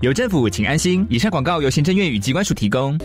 [0.00, 1.04] 有政府，请安心。
[1.10, 2.96] 以上广告由行政院与机关署提供。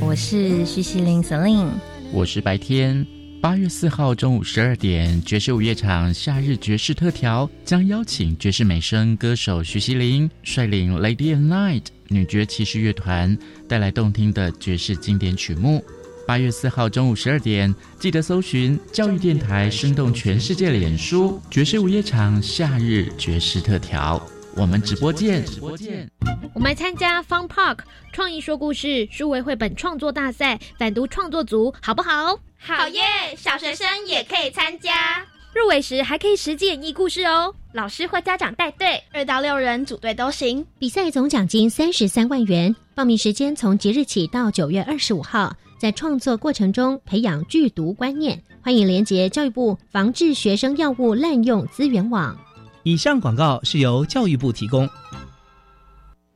[0.00, 1.68] 我是徐熙林 Celine，
[2.12, 3.06] 我是白天。
[3.40, 13.38] 八月四号中午十二点，爵士午夜场夏日爵士特调将邀请爵士美声歌手徐熙林率领 Lady and Night 女爵骑士乐团
[13.68, 15.84] 带来动听的爵士经典曲目。
[16.26, 24.20] 八月四号中午十二点，记得搜寻教育电台，生动全世界脸书爵士午夜场夏日爵士特调，
[24.56, 25.46] 我们直播见。
[25.46, 26.10] 直播见。
[26.52, 27.78] 我们参加 Fun Park
[28.12, 32.36] 创意说故事数位绘本创作大赛，反读创作组好不好？
[32.58, 33.00] 好耶！
[33.36, 37.54] 小学生也可以参加，入围时还可以实际演绎故事哦。
[37.72, 40.66] 老师或家长带队，二到六人组队都行。
[40.80, 45.54] 比赛总奖金三十三万元，报名时间从即日起到九月二十五号。
[45.86, 52.36] 在创作过程中培养剧毒观念，欢迎连接教育部防治学生药物滥用资源网。
[52.82, 54.90] 以上广告是由教育部提供。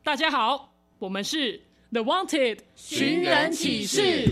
[0.04, 4.30] 大家好，我们是 The Wanted 寻人启事。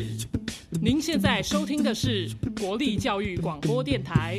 [0.81, 4.39] 您现在收听的是国立教育广播电台。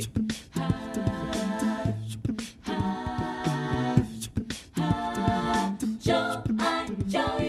[5.99, 6.13] 就
[6.57, 7.48] 爱教育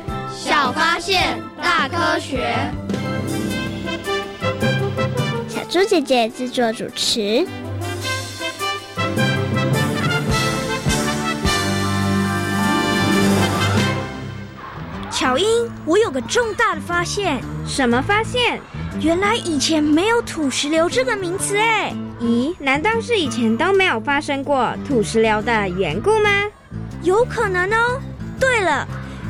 [0.33, 2.55] 小发现，大科学。
[5.47, 7.45] 小猪姐姐制作主持。
[15.11, 17.39] 巧英，我有个重大的发现。
[17.67, 18.59] 什么发现？
[18.99, 21.93] 原来以前没有土石流这个名词哎。
[22.19, 26.29] 咦，难道是以前都没有发生过土石流的缘故吗？
[27.03, 28.01] 有可能哦。
[28.39, 28.87] 对了，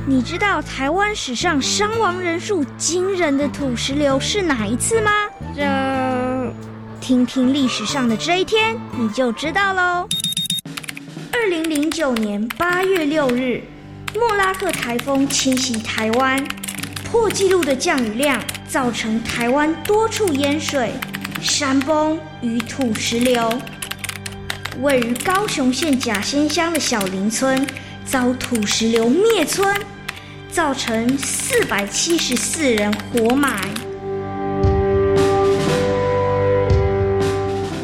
[0.07, 5.11] 你知道台湾史上伤亡人数惊人的土石流是哪一次吗？
[5.55, 6.53] 这，
[6.99, 10.07] 听听历史上的这一天，你就知道喽。
[11.31, 13.61] 二零零九年八月六日，
[14.15, 16.43] 莫拉克台风侵袭台湾，
[17.03, 20.91] 破纪录的降雨量造成台湾多处淹水。
[21.39, 23.51] 山崩与土石流，
[24.81, 27.65] 位于高雄县甲仙乡的小林村
[28.05, 29.73] 遭土石流灭村，
[30.51, 33.90] 造成四百七十四人活埋。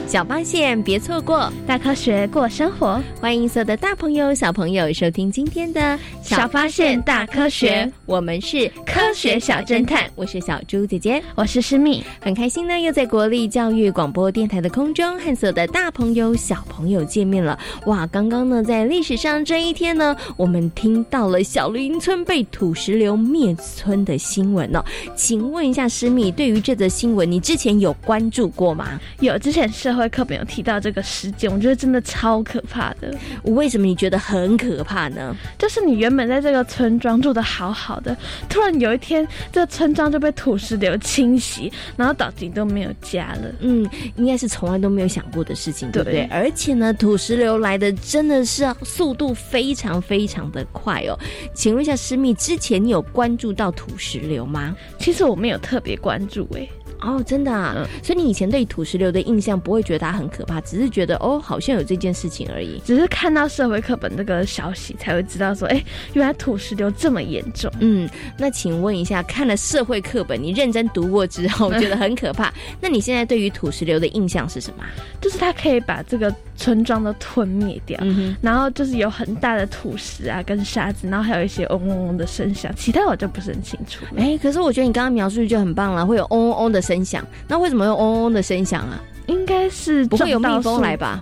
[0.08, 2.98] 小发现，别错过大科学过生活。
[3.20, 7.92] 欢迎所有的大朋友、小朋友收听今天的小发现大科学。
[8.06, 17.60] 我们是科学小侦探，我是小猪姐姐，我是诗密，很开心呢，又在国立教育广播电台的空中和所有的大朋友、小朋友见面了。
[17.88, 24.82] 哇，刚刚呢，在历史上这一天呢，我们听到了小林村被土石流灭村的新闻哦。
[25.18, 28.98] 请问一下，诗密，对于这则新闻，你之前有关注过吗？
[29.20, 33.14] 有，之前社会课本有提到这个事件，我觉得真的超可怕的。
[33.44, 35.36] 为什么你觉得很可怕呢？
[35.58, 38.16] 就是你原本在这个村庄住的好好的，
[38.48, 43.52] 突然有一天，这个村庄就被土石流侵袭，然后导致都没有家了。
[43.60, 46.28] 嗯，应该是从来都没有想过的事情，对不对？
[46.32, 51.18] 而且呢，土石流来的真的是速度非常非常的快哦。
[51.54, 54.76] 请问一下，师密，之前你有关注到土石流吗？
[55.00, 56.68] 其实我没有特别关注，哎。
[57.02, 57.88] 哦，真的啊！
[58.04, 62.82] 所以你以前对土石流的印象不会觉得它很可怕，只是觉得哦，好像有这件事情而已。
[62.86, 65.84] 只是看到社会课本这个消息，才会知道说，哎，
[66.14, 67.72] 原来土石流这么严重。
[67.80, 72.54] 嗯，那请问一下，看了社会课本，你认真读过之后， 觉得很可怕？
[72.82, 74.84] 那你现在对于土石流的印象是什么？
[75.22, 77.98] 就是它可以把这个村庄都吞灭掉，
[78.42, 84.04] 然后就是有很大的土石啊跟沙子，然后还有一些嗡嗡嗡的声响，其他我就不是很清楚。
[84.18, 89.00] 哎，可是我觉得你刚刚描述就很棒了，会有嗡嗡嗡的声响，那为什么有嗡嗡嗡的声响啊？
[89.28, 91.22] 应该是不会有蜜蜂来吧？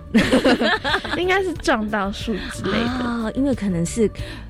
[1.18, 4.08] 应该是撞到树之类的啊，因为可能是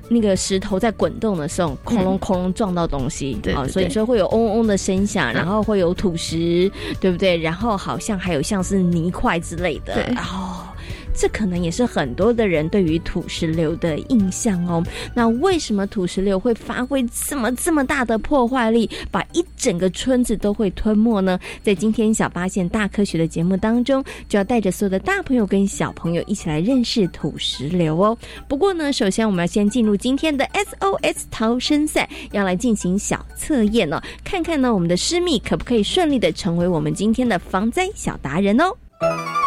[0.09, 7.35] 那个石头在滚动的时候，哐隆哐隆撞到东西，对，所以说会有嗡嗡嗡的声响，然后会有土石，对不对？
[7.35, 10.67] 然后好像还有像是泥块之类的，哦。
[11.17, 14.83] 这可能也是很多的人对于土石流的印象哦。
[15.15, 21.39] 那为什么土石流会发挥这么这么大的破坏力，把一整个村子都会吞没呢？
[21.63, 28.15] 在今天小发现大科学的节目当中，就要带着所有的大朋友跟小朋友一起来认识土石流哦。
[28.47, 39.46] 不过呢，首先我们要先进入今天的 SOS 逃生赛，要来进行小测验哦，看看呢我们的师密可不可以顺利的成为我们今天的防灾小达人哦。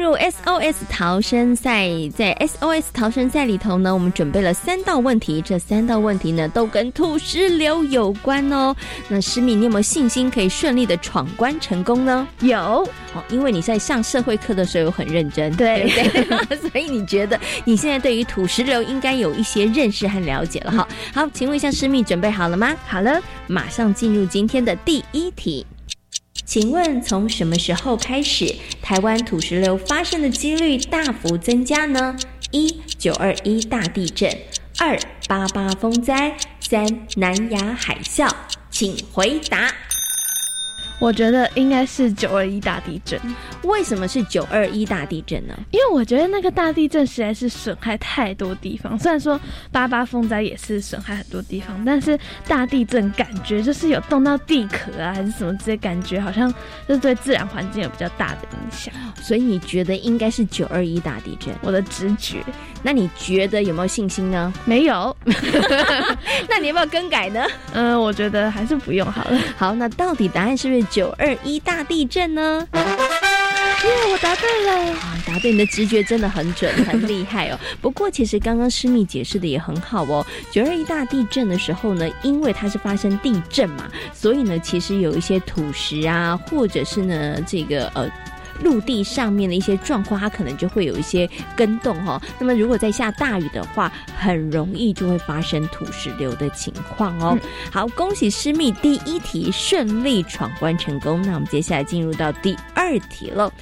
[0.00, 8.74] SOS 逃生赛，在 SOS 逃生赛里头呢，我们准备了三道问题，这三道问题呢都跟土石流有关哦。
[9.08, 12.26] 那诗敏，你有没有信心可以顺利的闯关成功呢？
[12.40, 20.88] 有，哦，因为你在上社会课的时候有很认真，对对， 所以你觉得你现在对于土石流应该有一些认识和了解了哈。
[21.14, 22.74] 好，请问一下诗敏，准备好了吗？
[22.86, 25.66] 好了，马上进入今天的第一题。
[26.50, 32.16] 请问从什么时候开始，台湾土石流发生的几率大幅增加呢？
[32.50, 34.36] 一九二一大地震，
[34.80, 34.98] 二
[35.28, 38.28] 八八风灾，三南亚海啸，
[38.68, 39.72] 请回答。
[41.00, 43.18] 我觉得应该是九二一大地震。
[43.62, 45.54] 为什么是九二一大地震呢？
[45.70, 48.98] 因为我觉得那个大地震实在是损害太多地方。
[48.98, 49.40] 虽然说
[49.72, 56.52] 八八风灾也是损害很多地方，但是大地震感觉就是有动到地壳啊，还是什么这些感觉，好像
[56.86, 58.92] 就是对自然环境有比较大的影响。
[59.22, 61.54] 所以你觉得应该是九二一大地震？
[61.62, 62.44] 我的直觉。
[62.82, 64.52] 那你觉得有没有信心呢？
[64.64, 65.14] 没有。
[66.48, 67.44] 那你要不要更改呢？
[67.72, 69.38] 嗯，我觉得还是不用好了。
[69.56, 70.82] 好，那到底答案是不是？
[70.84, 72.66] 九二一大地震呢？
[72.72, 74.94] 耶，我答对了！
[75.26, 77.58] 答对，你的直觉真的很准，很厉害哦。
[77.80, 80.26] 不过，其实刚刚师密解释的也很好哦。
[80.50, 88.10] 九二一大地震的时候呢，因为它是发生地震嘛，所以呢，其实有一些土石啊，或者是呢，这个呃。
[88.62, 92.20] 陆地上面的一些状况，它可能就会有一些跟动哈。
[92.38, 97.38] 那么如果在下大雨的话，很容易就会发生土石流的情况哦。
[97.70, 101.20] 好，恭喜师密第一题顺利闯关成功。
[101.22, 103.52] 那我们接下来进入到第二题了。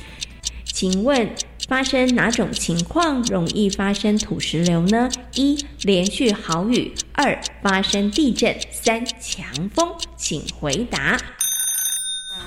[0.65, 1.29] 请问
[1.67, 5.09] 发生哪种情况容易发生土石流呢？
[5.35, 11.19] 一连续豪雨，二发生地震，三强风，请回答。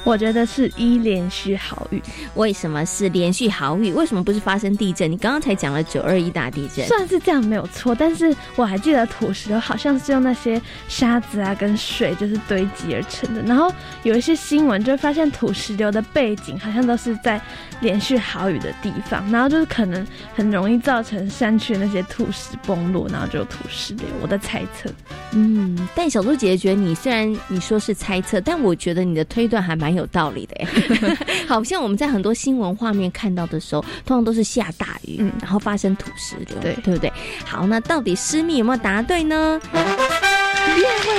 [0.04, 2.02] 我觉得是一连续好雨，
[2.36, 3.94] 为什么是连续好雨？
[3.94, 5.12] 为什么不是发生地震？
[5.12, 7.94] 你刚刚才讲了九二一大地震，算是这样没有错。
[7.94, 13.44] 但是我还记得土石流好像是用那些沙子啊跟水就是堆积而成的。
[13.44, 17.40] 然后有一些新闻就发现土石流的背景好像都是在
[17.82, 24.06] 连续好雨的地方，然后就是可能很容易造成山区那些土石崩落，然后就有土石流。
[24.20, 24.90] 我的猜测，
[25.34, 29.91] 嗯，但小猪姐姐觉得你虽然你说是猜测，但我觉得你的推断还蛮。
[29.94, 30.66] 有道理的，
[31.48, 37.12] 好像我们在很多新闻画面看到的时候，通常都是下大雨，然后发生土石流，对对不对？
[37.46, 39.60] 好，那到底私密有没有答对呢？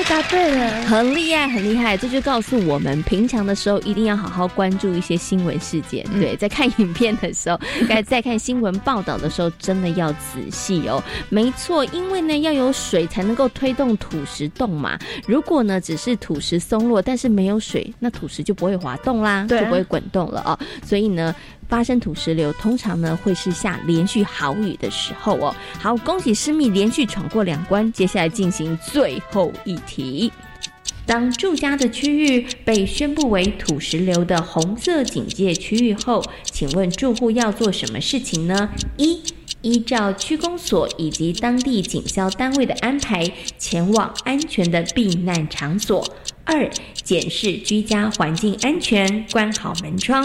[0.09, 1.97] 答对了，很厉害，很厉害。
[1.97, 6.05] 这就告诉我们，平常的时候一定要好好关注一些新闻事件。
[6.21, 11.03] 对，在看影片的时候， 该在看新闻报道的时候，真的要仔细哦。
[11.29, 14.99] 没错，因为呢，要有水才能够推动土石动嘛。
[15.27, 20.59] 如果呢，只是土石松落，但是没有水，那土石就不会滑动啦，就不会滚动了哦。
[20.85, 21.35] 所以呢。
[21.73, 25.57] 发生土石流，通常呢会是下连续好雨的时候哦。
[25.81, 30.31] 好，恭喜师密连续闯过两关，接下来进行最后一题。
[31.07, 38.69] 当住家的区域被宣布为土石流的红色警戒区域后，请问住户要做什么事情呢？
[38.99, 39.23] 一、
[39.63, 46.07] 依照区公所以及当地警消单位的安排，前往安全的避难场所。
[46.45, 46.71] 二、
[47.03, 50.23] 检视居家环境安全，关好门窗；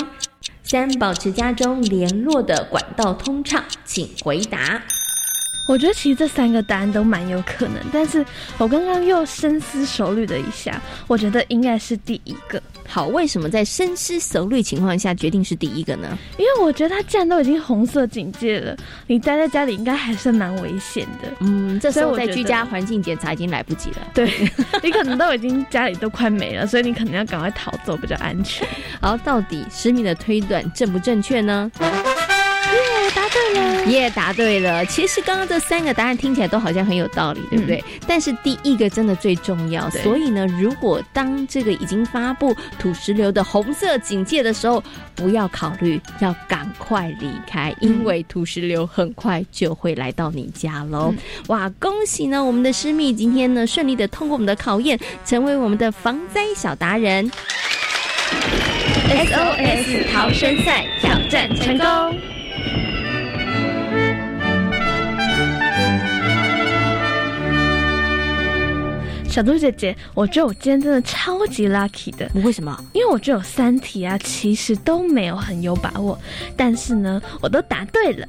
[0.70, 3.64] 三、保持家中联络的管道通畅。
[3.86, 4.84] 请回答。
[5.68, 8.26] 我觉得其实这三个答案都蛮有可能，但是
[8.58, 12.62] 我刚刚又深思熟虑了一下，我觉得应该是第一个。
[12.90, 16.18] 好，为什么在深思熟虑情况下决定是第一个呢？
[16.38, 18.76] 因为我觉得他既然都已经红色警戒了，
[19.08, 21.28] 你待在家里应该还是蛮危险的。
[21.42, 23.98] 嗯，这时候在居家环境检查已经来不及了。
[24.14, 24.32] 对，
[24.82, 28.66] 你可能都已经家里都快没了，所以你可能要赶快逃走比较安全。
[29.02, 31.70] 好，到底十米的推断正不正确呢？
[33.54, 33.86] 耶，答对了！
[33.86, 34.86] 耶，答对了。
[34.86, 37.84] 其实刚刚这三个答案听起来都好像很有道理，对不对？
[38.08, 39.90] 但是第一个真的最重要。
[39.90, 44.84] 所以呢，如果当这个已经发布土石流的红色警戒的时候，
[45.16, 51.14] 不要考虑，要赶快离开，因为土石流很快就会来到你家喽。
[51.48, 57.30] 哇，恭喜呢，我们的师密今天呢顺利的通过我们的考验，成为我们的防灾小达人。
[59.10, 62.37] SOS 逃生赛挑战成功。
[69.38, 72.28] 小猪姐姐，我觉得我今天真的超级 lucky 的。
[72.44, 72.76] 为什么？
[72.94, 76.18] 因为我觉得有三题啊，其实都没有很有把握，
[76.56, 78.28] 但是呢，我都答对了。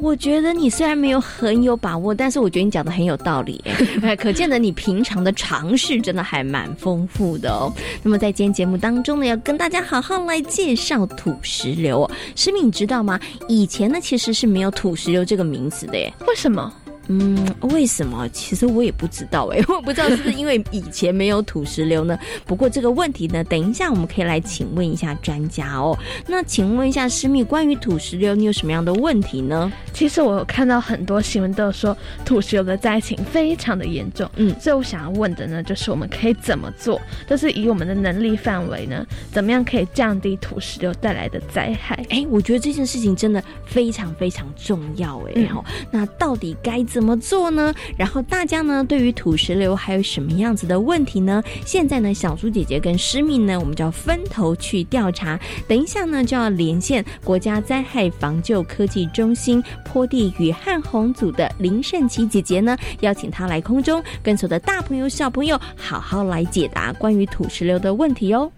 [0.00, 3.62] 我觉得你虽然没有很有把握，但是我觉得你讲的很有道理，
[4.16, 7.70] 可见得你平常的尝试真的还蛮丰富的哦。
[8.02, 12.10] 那么在今天节目当中呢，要跟大家好好来介绍土石流哦。
[12.34, 13.20] 诗敏，你知道吗？
[13.46, 16.10] 以前呢其实是没有土石流这个名词的耶。
[16.26, 16.72] 为什么？
[17.08, 18.28] 嗯，为什么？
[18.30, 22.18] 其实我也不知道哎， 我不知道是不是因为以前没有土石流呢？
[22.44, 25.96] 不过这个问题呢，等一下我们可以来请问一下专家哦。
[26.26, 29.70] 那请问一下师密，关于土石流，你有什么样的问题呢？
[29.92, 37.00] 其实我有看到很多新闻都有说土石流的灾情非常的严重，嗯，所以我想要问的呢，就是我们可以怎么做？
[37.28, 42.04] 就是以我们的能力范围呢，怎么样可以降低土石流带来的灾害？
[42.10, 45.32] 哎，我觉得这件事情真的非常非常重要哎。
[45.42, 46.86] 然后，那到底该？
[46.96, 47.74] 怎么做呢？
[47.98, 51.42] 然后大家呢，对于土石流还有什么样子的问题呢？
[51.66, 55.38] 现在呢，小猪姐姐跟诗敏呢，我们就要分头去调查。
[55.68, 68.50] 等一下呢，就要连线国家灾害防救科技中心坡地与旱洪组的林胜琪姐姐呢，邀请她来空中，跟所有的大朋友小朋友好好来解答关于土石流的问题哦。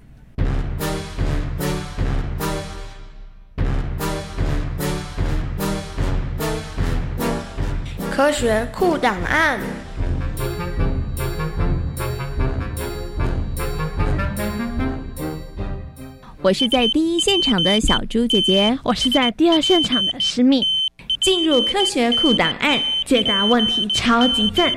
[8.18, 9.60] 科学库档案。
[16.42, 20.64] 我是在第一现场的小猪姐姐，我是在第二现场的诗密。
[21.20, 24.68] 进入科学库档案，解答问题超级赞。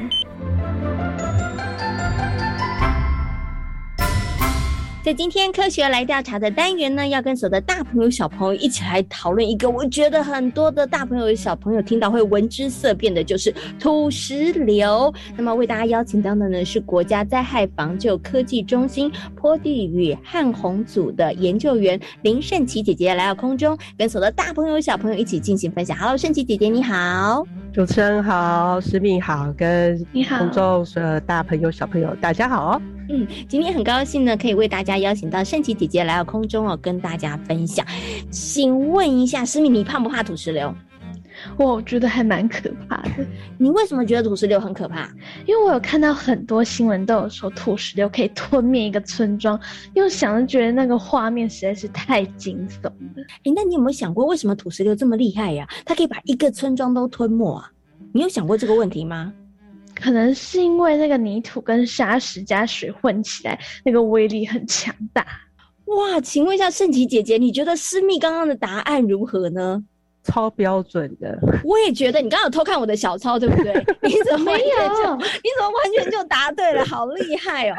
[5.04, 15.12] 在今天科学来调查的单元呢，要跟所有的大朋友小朋友一起来讨论一个，我觉得很多的大朋友小朋友听到会闻之色变的，就是土石流。
[15.36, 25.98] 那么为大家邀请到的呢是国家灾害防救科技中心坡地与旱洪组的研究员林胜琪姐姐来到空中，跟所有的大朋友小朋友一起进行分享。
[25.98, 27.44] Hello，胜琪姐姐你好，
[27.74, 32.80] 主持人好，师命好，跟你好，空中所有的大朋友小朋友大家好。
[33.10, 37.86] 嗯，今天很高兴呢，可以为大家邀请到圣琪姐姐来到空中哦，跟大家分享。
[38.30, 40.74] 请问一下，思敏，你怕不怕土石流？
[41.58, 43.26] 我觉得还蛮可怕的。
[43.58, 45.10] 你为什么觉得土石流很可怕？
[45.48, 49.60] 因为我有看到很多新闻都有说土石流可以吞灭一个村庄，
[49.94, 52.94] 又想着觉得那个画面实在是太惊悚了。
[53.44, 55.68] 哎，那你有没有想过，为什么土石流这么厉害呀？
[55.84, 57.72] 它可以把一个村庄都吞没啊？
[58.14, 59.34] 你有想过这个问题吗？
[60.02, 65.26] 可能是因为那个泥土跟沙石加水混起来，那个威力很强大。
[65.86, 69.84] 哇，请问一下圣琪姐姐，你觉得思密刚刚的答案如何呢？
[70.24, 73.74] 超标准的，我也觉得你刚刚有偷看我的小抄，对不对？
[74.04, 77.76] 你怎么完全就你怎么完全就答对了， 好厉害哦！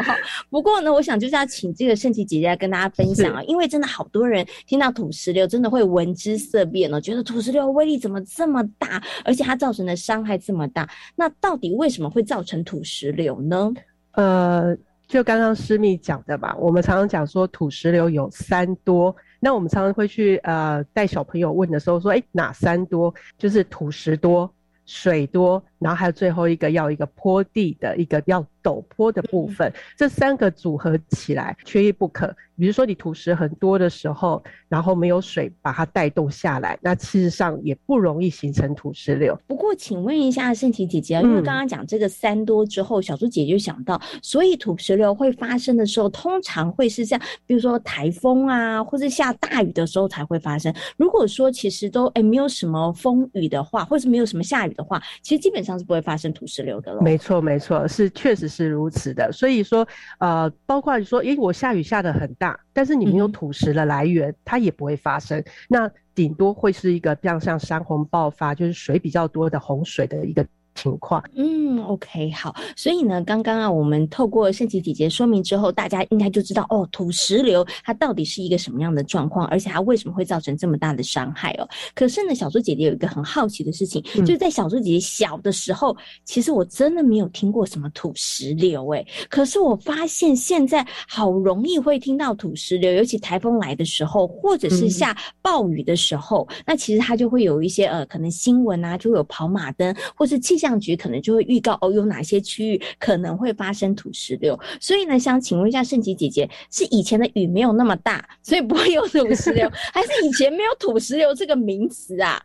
[0.51, 10.89] 不过呢，我想就是要请这个圣琪姐姐来跟大家分享啊，因为真的好多人听到土石流，真的会闻之色变哦，觉得土石流威力怎么这么大，而且它造成的伤害这么大。
[11.15, 13.73] 那到底为什么会造成土石流呢？
[14.13, 19.15] 呃，就刚刚师密讲的吧，我们常常讲说土石流有三多。
[19.45, 23.13] 那我们常常会去呃带小朋友问的时候说，哎，哪山多？
[23.37, 24.49] 就是土石多、
[24.87, 32.35] 水多，然后还有最后一个要一个坡地的一个要陡坡的部分，这三个组合起来缺一不可。
[32.55, 39.37] 比如说你土石很多的时候，然后没有水把它带动下来，那事实上也不容易形成土石流。
[39.49, 50.73] 不过，请问一下圣琪姐姐，因为刚刚讲这个三多之后，小猪姐就想到，所以土石流会发生的时候，通常会是这样，比如说台风啊，或者下大雨的时候才会发生。
[50.97, 57.03] 如果说其实都哎没有什么风雨的话，或是没有什么下雨的话，其实基本上是不会发生土石流的了。
[57.03, 59.31] 没错，没错，是确实是如此的。
[59.33, 59.87] 所以说，
[60.19, 62.59] 呃，包括你说，诶，我下雨下的很大。
[62.73, 65.43] 但是你没有土石的来源，它也不会发生。
[65.69, 70.47] 那顶多会是一个像像山洪爆发，就是水比较多的洪水的一个。
[70.75, 81.69] 情况，嗯，OK，好，所以呢，刚刚啊，我们透过圣琪姐姐说明之后，大家应该就知道哦，土石流它到底是一个什么样的状况，而且它为什么会造成这么大的伤害哦。
[81.95, 100.62] 可是呢，小猪姐姐有一个很好奇的事情，就是在小猪姐姐小的时候，其实我真的没有听过什么土石流，哎，可是我发现现在好容易会听到土石流，尤其台风来的时候，或者是下暴雨的时候，那其实它就会有一些呃，可能新闻啊，就会有跑马灯或是气。
[100.63, 104.57] 气象局可能就会预告哦，有哪些区域可能会发生土石流。
[104.81, 112.41] 所以呢，想请问一下圣吉姐姐，是以前的雨没有那么大，所以不会有土石流， 还是以前没有土石流这个名词啊？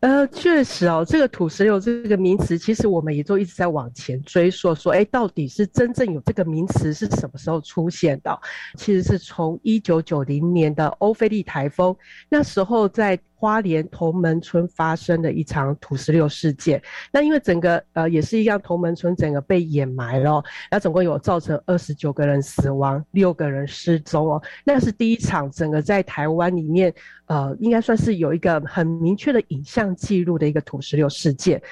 [0.00, 8.36] 呃，确实哦，这个土石流这个名词，其实我们也都一直在往前追溯，说，哎，到底是真正有这个名词是什么时候出现的？
[8.76, 11.96] 其实是从一九九零年的欧菲利台风，
[12.28, 13.16] 那时候在。
[13.40, 16.80] 花莲同门村发生的一场土石流事件，
[17.10, 24.42] 那因为整个呃也是一样，同门村整个被掩埋了，那总共有造成二十九个人死亡，六个人失踪哦。
[24.62, 26.92] 那是第一场整个在台湾里面，
[27.26, 31.62] 呃，应该算是有一个很明确的影像记录的一个土石流事件。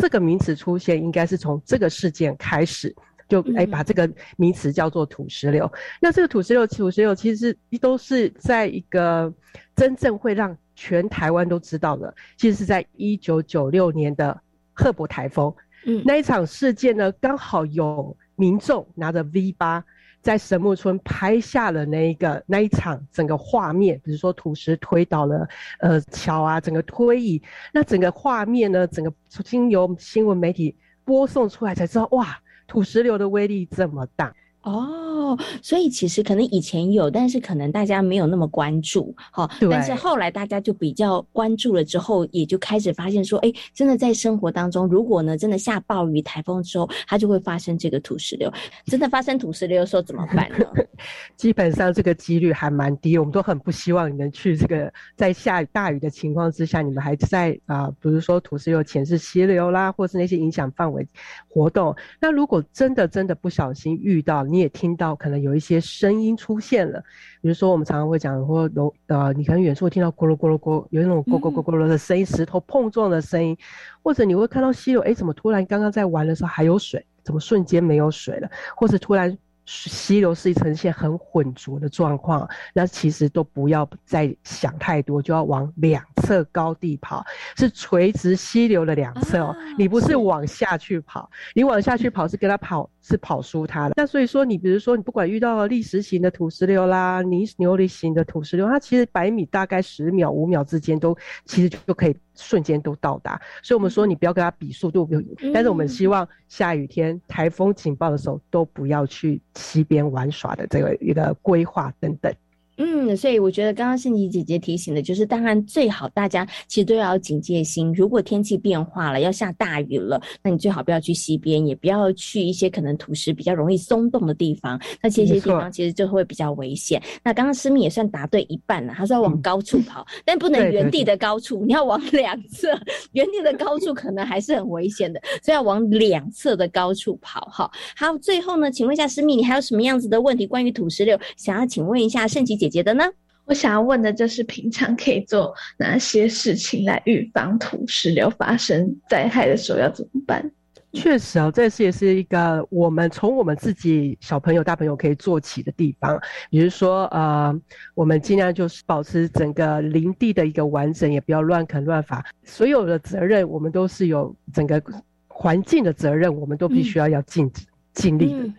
[0.00, 2.94] 这个名词出现，应该是从这个事件开始，
[3.28, 5.70] 就哎把这个名词叫做土石流。
[6.00, 9.30] 那这个土石流，土石流其实都是在一个
[9.76, 14.40] 真正会让全台湾都知道了，其实是在一九九六年的
[14.72, 15.52] 赫伯台风，
[15.86, 19.84] 嗯，那一场事件呢，刚好有民众拿着 V 八
[20.22, 25.48] 在神木村拍下了那一个那一场整个画面，比如说土石推倒了
[25.80, 27.42] 呃桥啊，整个推移，
[27.72, 34.32] 那整个画面呢，整个经由新闻媒体播送出来才知道，哇，土石流的威力这么大。
[34.68, 39.48] 哦，所以其实可能以前有，但是可能大家没有那么关注，哈。
[39.70, 48.52] 但是后来大家就比较关注了之后，也就开始发现说，哎，真的在生活当中，如果呢真的下暴雨、台风之后，它就会发生这个土石流。
[48.86, 50.66] 真的发生土石流的时候怎么办呢？
[51.36, 61.06] 基本上这个几率还蛮低，我们都很不希望你们去这个在下大雨的情况之下，你们还在啊，比如说土石流前是溪流啦，或是那些影响范围
[61.48, 61.94] 活动。
[62.20, 67.00] 那如果真的真的不小心遇到，你你也听到可能有一些声音出现了，
[67.40, 73.56] 比如说我们常常会讲或楼呃，你可能远处听到咕噜咕噜咕，有那种咕咕咕咕噜的声音，石头碰撞的声音，
[74.02, 79.38] 或者你会看到溪流，哎，怎么突然刚刚在玩的时候还有水，怎么瞬间没有水了，或者突然。
[79.68, 87.22] 溪流是呈现很浑浊的状况，那其实都不要再想太多，就要往两侧高地跑，
[87.56, 89.54] 是垂直溪流的两侧哦。
[89.76, 93.94] 你不是往下去跑，你往下去跑是跟他跑，是跑输他的。
[93.96, 102.16] 那所以说，你比如说你不管遇到砾石型的土石流啦，泥琉璃型的土石流，它其实百米大概十秒、五秒之间都其实就可以。
[102.38, 105.06] 瞬间都到达，所以我们说你不要跟他比速度，
[105.52, 112.32] 但是我们希望下雨天、台风警报的时候都不要去溪边玩耍的这个一个规划等等。
[112.80, 117.92] 嗯，所以我觉得刚刚圣琪姐姐提醒的，就是当然最好大家其实都要警戒心。
[117.92, 124.80] 如果天气变化了，要下大雨了，那你最好不要去溪边，也不要去一些可能土石比较容易松动的地方。
[125.02, 127.02] 那这些地方其实就会比较危险。
[127.24, 132.68] 那刚刚思密也算答对一半了，他说要往高处跑， 但不能原地的高处，你要往 两侧，
[133.10, 137.40] 原地的高处可能还是很危险的，所以要往两侧的高处跑。
[137.52, 142.67] 哈，好，最后呢，请问一下思密，你还有什么样子的问题关于土石流，想要请问一下圣琪姐？
[142.68, 143.04] 姐的呢？
[143.44, 150.50] 我想要问的就是，平常可以做哪些事情来预防土石流发生灾害的时候要怎么办？
[150.92, 156.18] 确实啊，这是也是一个我们从我们自己小朋友、大朋友可以做起的地方。
[156.50, 157.54] 比如说，呃，
[157.94, 162.24] 我们尽量就是保持整个林地的一个完整，也不要乱垦乱伐。
[162.44, 164.82] 所有的责任，我们都是有整个
[165.26, 167.50] 环境的责任，我们都必须要要尽
[167.92, 168.52] 尽力的。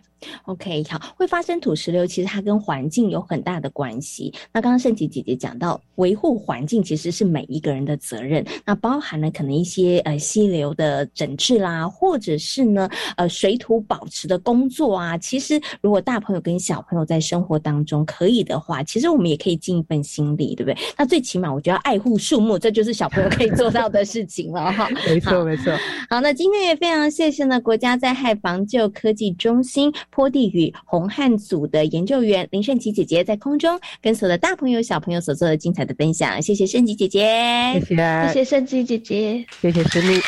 [0.44, 4.32] OK，好，会发生土石流，其实它跟环境有很大的关系。
[4.52, 15.16] 那刚刚盛琪姐姐讲到，维护环境其实是每一个人的责任，那包含了可能一些呃溪流的整治啦，或者是呢呃水土保持的工作啊。
[15.18, 20.76] 其实如果大朋友跟小朋友在生活当中可以的话，其实我们也可以尽一份心力，对不对？
[20.96, 24.88] 那最起码我觉得爱护树木，这就是小朋友可以做到的事情了哈。
[25.06, 25.72] 没错，没错。
[26.08, 29.92] 好，那今天也非常谢谢呢国家灾害防救科技中心。
[30.10, 37.20] 坡地与红汉组的研究员林胜琪姐姐在空中跟所有的大朋友、小朋友所做的精彩的分享，谢谢胜琪姐姐，
[37.74, 40.20] 谢谢，谢谢胜琪姐姐，谢谢思密。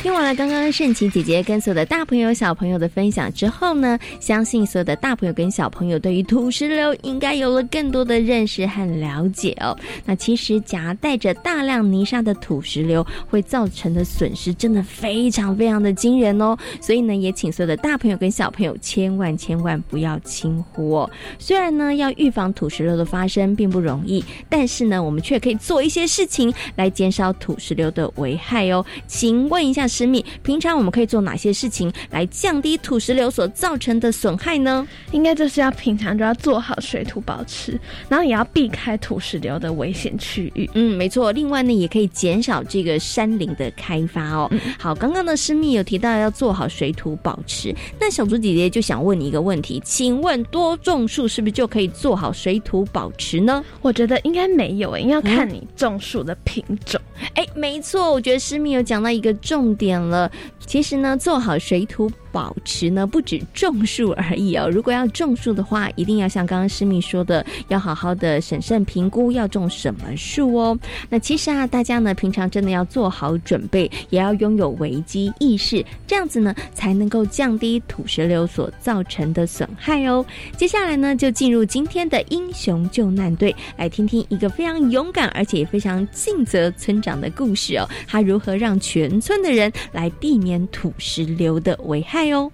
[0.00, 9.76] 听完了刚刚盛琪姐姐跟所有的大朋友小朋友的分享之后呢，相信所有的大朋友跟小朋友对于土石流应该有了更多的认识和了解哦。
[10.04, 16.56] 那其实夹带着大量泥沙的土石流会造成的损失真的非常非常的惊人哦。
[16.80, 21.10] 所以呢，也请所有的大朋友跟小朋友千万千万不要轻忽哦。
[21.38, 28.84] 虽然呢，要预防土石流的发生并不容易，但是呢，我们却可以做一些事情来减少土石流的危害哦。
[29.06, 29.84] 请问一下。
[29.86, 34.84] 师密，平常我们可以做哪些事情来降低土石流所造成的损害呢？
[35.12, 40.68] 应该就是要平常就要做好水土保持，然后也要避开土石流的危险区域。
[40.74, 41.30] 嗯，没错。
[41.32, 44.50] 另外呢，也可以减少这个山林的开发哦。
[44.78, 53.64] 好，刚刚的师密有提到要做好水土保持，那小竹姐姐就想问你一个问题，请问多种树是不是就可以做好水土保持呢？
[53.82, 57.00] 我觉得应该没有诶，应该看你种树的品种。
[57.34, 59.74] 哎，没错，我觉得诗密有讲到一个重。
[59.74, 60.30] 点了，
[60.64, 62.10] 其实呢，做好水土。
[62.34, 70.76] 保持呢不止种树而已哦，如果要种树的话，一定要像刚刚师密说的，要好好的审慎评估要种什么树哦。
[71.08, 80.26] 那其实啊，大家呢平常真的要做好准备，也要拥有危机意识，这样子呢才能够降低土石流所造成的损害哦。
[80.56, 87.88] 接下来呢，就进入今天的英雄救难队，来听听一个非常勇敢而且也非常尽责村长的故事哦。
[88.08, 92.23] 他如何让全村的人来避免土石流的危害？
[92.26, 92.50] 哟！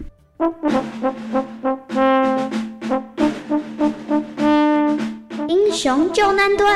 [5.49, 6.67] 英雄救难队。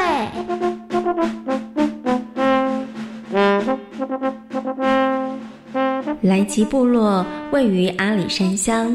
[6.23, 8.95] 莱吉部落位于阿里山乡，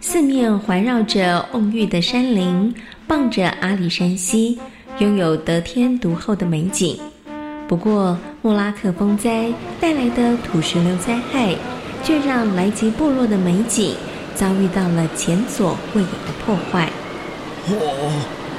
[0.00, 2.72] 四面环绕着蓊郁的山林，
[3.06, 4.58] 傍着阿里山溪，
[4.98, 6.98] 拥有得天独厚的美景。
[7.66, 11.56] 不过，莫拉克风灾带来的土石流灾害。
[12.02, 13.94] 却让莱吉部落的美景
[14.34, 16.90] 遭遇到了前所未有的破坏。
[17.68, 18.12] 哦，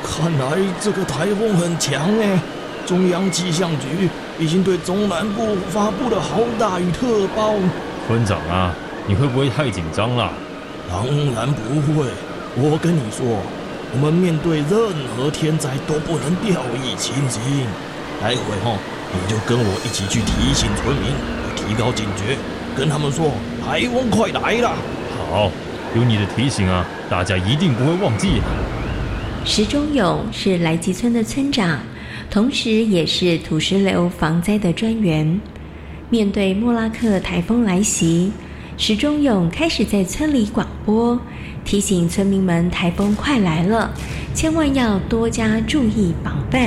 [0.03, 2.39] 看来这个台风很强哎！
[2.85, 7.53] 中央气象局已经对中南部发布了豪大雨特报。
[8.07, 8.73] 村长啊，
[9.07, 10.31] 你会不会太紧张了？
[10.89, 12.07] 当然不会。
[12.55, 13.25] 我跟你说，
[13.93, 17.67] 我们面对任何天灾都不能掉以轻心。
[18.19, 18.75] 待会哈，
[19.13, 21.11] 你就跟我一起去提醒村民，
[21.55, 22.37] 提高警觉。
[22.77, 23.31] 跟他们说，
[23.65, 24.71] 台风快来了。
[25.17, 25.51] 好，
[25.95, 28.41] 有你的提醒啊，大家一定不会忘记。
[29.43, 31.79] 石忠勇是来吉村的村长，
[32.29, 35.39] 同时也是土石流防灾的专员。
[36.09, 38.31] 面对莫拉克台风来袭，
[38.77, 41.19] 石忠勇开始在村里广播，
[41.65, 43.91] 提醒村民们台风快来了，
[44.33, 46.61] 千万要多加注意防范。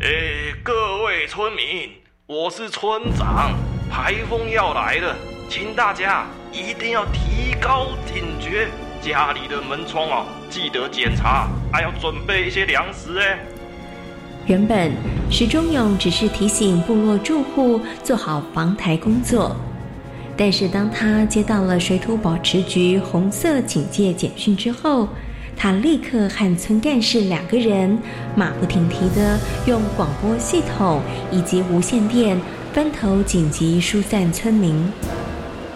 [0.00, 1.88] 哎，各位村民，
[2.26, 3.54] 我是村长。
[3.90, 5.16] 台风要来了，
[5.48, 8.68] 请大家一定要提高警觉，
[9.00, 13.38] 家里的门窗啊，记得检查，还要准备一些粮食哎。
[14.44, 14.92] 原本
[15.30, 19.56] 石忠勇只是提醒部落住户做好防台工作，
[20.36, 25.08] 但是当他接到了水土保持局红色警戒简讯之后，
[25.58, 27.98] 他立刻和村干事两个人
[28.36, 32.40] 马不停蹄的用广播系统以及无线电。
[32.72, 34.92] 分头紧急疏散村民。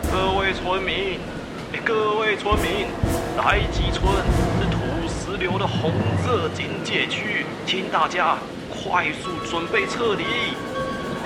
[0.08, 1.18] 各位村民，
[1.84, 2.86] 各位村民，
[3.36, 4.04] 来吉村
[4.60, 5.90] 是土石流的红
[6.22, 8.36] 色警戒区，请大家
[8.70, 10.22] 快速准备撤离。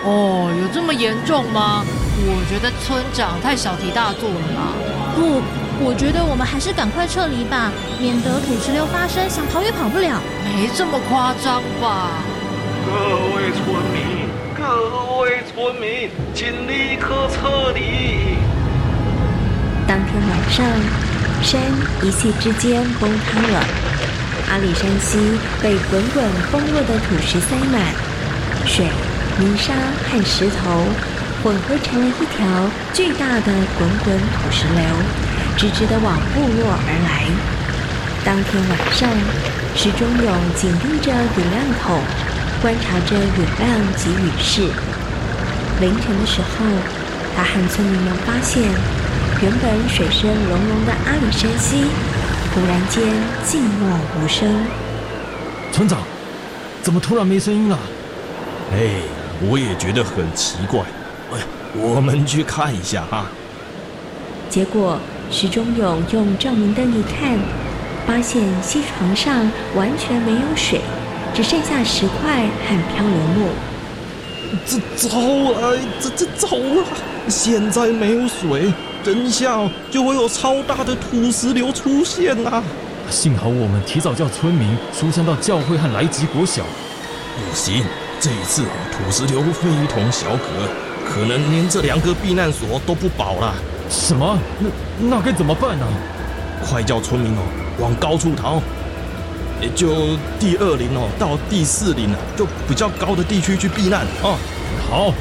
[0.04, 1.84] 哦，有这么严重吗？
[1.84, 4.72] 我觉得村长太小题大做了吧。
[5.14, 5.42] 不，
[5.78, 10.20] 我觉得我们还是赶快撤离吧，免得土石流发生，想逃也跑不了。
[10.44, 12.10] 没这么夸张吧？
[12.86, 12.92] 各
[13.36, 14.26] 位村民。
[14.56, 18.38] 各位村民，请立刻撤离！
[19.86, 20.66] 当天晚上，
[21.42, 21.60] 山
[22.02, 23.64] 一夕之间崩塌了，
[24.50, 25.18] 阿里山西
[25.62, 27.94] 被滚滚崩落的土石塞满，
[28.64, 28.86] 水、
[29.38, 29.74] 泥沙
[30.10, 30.82] 和石头
[31.44, 34.82] 混合成了一条巨大的滚滚土石流，
[35.56, 37.26] 直直的往部落而来。
[38.24, 39.08] 当天晚上，
[39.74, 42.00] 石中勇紧盯着雨量筒，
[42.60, 43.66] 观察着雨量
[43.96, 44.68] 及雨势。
[45.80, 46.64] 凌晨的时候，
[47.36, 48.62] 他和村民们发现，
[49.42, 51.84] 原本水声隆隆的阿里山溪，
[52.54, 53.02] 忽然间
[53.44, 54.66] 静默无声。
[55.72, 56.00] 村长，
[56.82, 57.78] 怎么突然没声音了？
[58.72, 59.00] 哎，
[59.48, 60.80] 我也觉得很奇怪。
[61.32, 61.38] 哎，
[61.74, 63.26] 我们去看一下啊。
[64.48, 64.98] 结果，
[65.30, 67.38] 石中勇用照明灯一看，
[68.06, 70.80] 发现西床上完全没有水，
[71.34, 73.48] 只剩下石块和漂流木。
[74.64, 75.76] 这糟了！
[76.00, 76.84] 这这糟了！
[77.28, 82.62] 现在没有水，等下就会有超大的土石流出现啊！
[83.10, 86.62] 幸好我们提早叫村民疏散到教会和来吉国小。
[86.62, 87.82] 不行，
[88.20, 88.62] 这一次
[88.92, 90.46] 土石流非同小可，
[91.10, 93.52] 可能连这两个避难所都不保了。
[93.88, 94.38] 什么？
[94.58, 94.68] 那
[95.08, 95.86] 那该怎么办呢？
[96.64, 97.42] 快叫村民哦，
[97.78, 98.60] 往高处逃！
[99.60, 104.36] 也就第二林哦，到第四林啊，就比较高的地区去避难哦。
[104.88, 105.12] 好。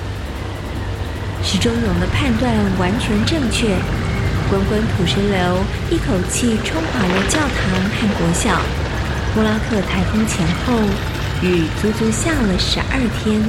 [1.44, 3.76] 石中勇的判断完全正确，
[4.50, 5.60] 滚滚土石流
[5.92, 8.60] 一口气冲垮了教堂和国校。
[9.36, 10.74] 莫拉克台风前后，
[11.42, 13.44] 雨足足下了十二天。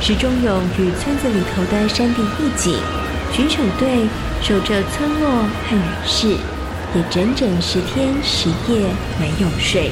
[0.00, 2.78] 石中勇与村子里头的山地义警、
[3.32, 4.06] 巡守队
[4.42, 5.30] 守着村落
[5.68, 6.36] 和雨势。
[6.94, 8.86] 也整整十天十夜
[9.18, 9.90] 没有睡。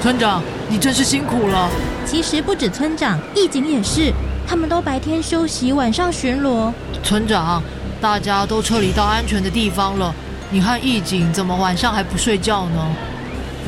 [0.00, 1.68] 村长，你真是辛苦了。
[2.06, 4.10] 其实不止村长，义警也是，
[4.46, 6.72] 他们都白天休息，晚上巡逻。
[7.02, 7.62] 村长，
[8.00, 10.14] 大家都撤离到安全的地方了，
[10.50, 12.96] 你和义警怎么晚上还不睡觉呢？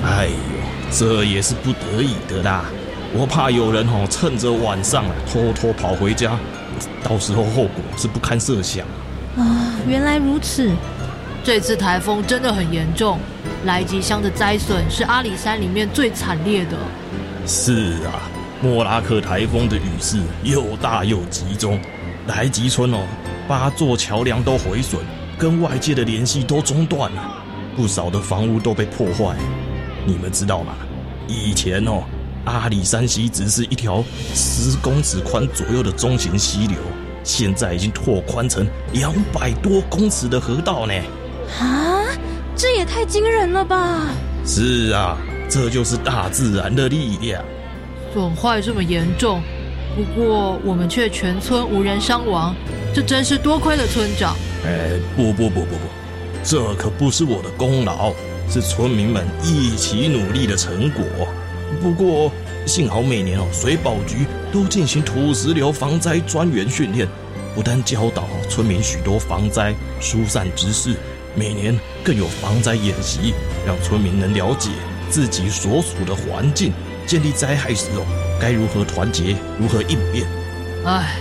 [0.07, 0.33] 哎呦，
[0.91, 2.65] 这也是不得已的啦。
[3.13, 6.33] 我怕有人哦趁着晚上啊偷偷跑回家，
[7.03, 8.87] 到时候后果是不堪设想
[9.37, 9.75] 啊。
[9.87, 10.71] 原来如此。
[11.47, 13.19] 这次台风真的很严重，
[13.67, 16.79] 来吉乡的灾损是阿里山里面最惨烈的。
[17.47, 18.31] 是啊，
[18.63, 21.79] 莫拉克台风的雨势又大又集中，
[22.27, 23.01] 来吉村哦，
[23.47, 25.03] 八座桥梁都毁损，
[25.39, 27.37] 跟外界的联系都中断了，
[27.77, 29.37] 不少的房屋都被破坏。
[30.07, 30.75] 你们知道吗？
[31.29, 32.05] 以前哦，
[32.45, 34.05] 阿里山溪只是一条
[34.35, 36.77] 十公尺宽左右的中型溪流，
[37.23, 40.93] 现在已经拓宽成两百多公尺的河道呢。
[41.59, 42.05] 啊，
[42.55, 44.09] 这也太惊人了吧！
[44.47, 45.17] 是啊，
[45.49, 47.43] 这就是大自然的力量。
[48.13, 49.43] 损坏这么严重，
[49.97, 52.55] 不过我们却全村无人伤亡，
[52.95, 54.37] 这真是多亏了村长。
[54.65, 55.89] 哎，不不不不不，
[56.45, 58.13] 这可不是我的功劳，
[58.51, 61.03] 是村民们一起努力的成果。
[61.83, 62.31] 不过
[62.67, 67.07] 幸好每年哦，水保局都进行土石流防灾专员训练，
[67.55, 70.95] 不但教导村民许多防灾疏散知识。
[71.37, 73.35] 每年更有防灾演习，
[73.67, 74.71] 让村民能了解
[75.11, 76.73] 自己所处的环境，
[77.09, 78.07] 建立灾害时哦
[78.41, 80.25] 该如何团结，如何应变。
[80.85, 81.17] 唉，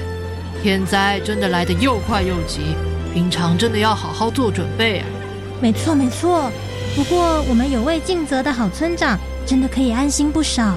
[0.61, 2.75] 天灾真的来得又快又急，
[3.11, 5.07] 平常真的要好好做准备啊。
[5.59, 6.51] 没错没错，
[6.95, 10.75] 不过我们有位尽责的好村长，真的可以安心不少。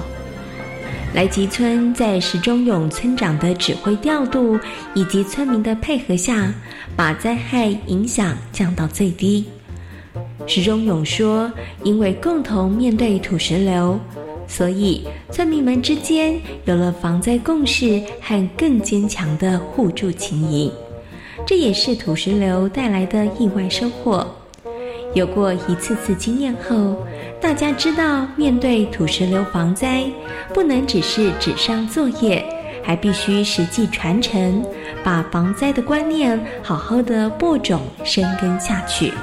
[1.13, 4.59] 来吉村在石中勇村长的指挥调度
[4.93, 6.53] 以及村民的配合下，
[6.95, 9.45] 把灾害影响降到最低。
[10.45, 11.51] 石中勇说
[11.83, 13.99] ：“因为共同面对土石流，
[14.47, 20.71] 所以村民们之间有了防灾共识和更坚强的互助情谊。
[21.45, 24.27] 这也是土石流带来的意外收获。
[25.13, 26.95] 有过一次次经验后。”
[27.39, 30.03] 大家知道，面对土石流防灾，
[30.53, 32.43] 不能只是纸上作业，
[32.83, 34.63] 还必须实际传承，
[35.03, 39.13] 把防灾的观念好好的播种、生根下去。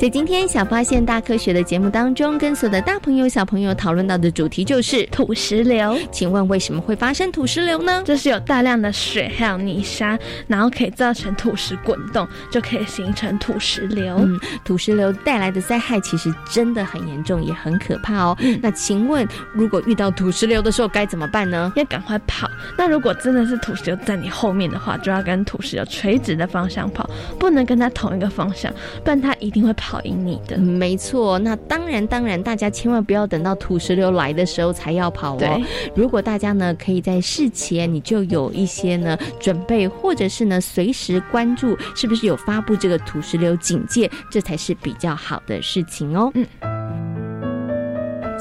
[0.00, 5.94] 在今天小发现大科学的节目当中，跟所有的大朋友小朋友讨论到的主题就是土石流。
[6.10, 8.02] 请问为什么会发生土石流呢？
[8.02, 14.16] 就是有大量的水还有泥沙，然后可以造成土石滚动，就可以形成土石流。
[14.20, 18.34] 嗯，土石流带来的灾害其实真的很严重，也很可怕哦。
[18.62, 21.70] 那请问，如果遇到土石流的时候该怎么办呢？
[21.76, 22.48] 要赶快跑。
[22.78, 27.06] 那如果真的是土石流在你后面的话，就要跟土石流垂直的方向跑，
[27.38, 28.72] 不能跟它同一个方向，
[29.04, 29.89] 不然它一定会跑。
[29.90, 30.56] 跑赢你的。
[30.56, 35.60] 没错，那当然当然，大家千万不要等到土石流来的时候才要跑哦。
[35.96, 46.30] 如果大家呢可以在事前你就有一些呢准备，或者是呢随时关注是不是有发布这个土石流警戒，这才是比较好的事情哦。
[46.34, 46.99] 嗯。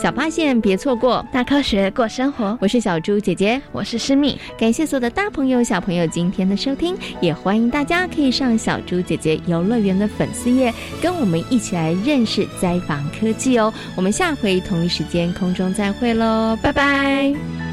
[0.02, 2.58] 小发现，别错过大科学过生活。
[2.62, 4.38] 我是小猪姐姐，我是诗敏。
[4.58, 13.74] 感谢所有的大朋友、小朋友今天的收听，也欢迎大家可以上小猪姐姐游乐园的粉丝页，跟我们一起来认识灾防科技哦。
[13.98, 17.69] 我们下回同一时间空中再会喽，拜拜。